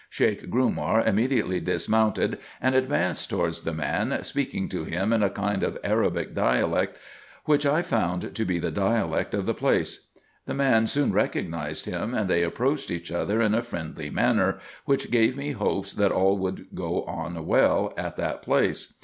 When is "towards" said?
3.29-3.61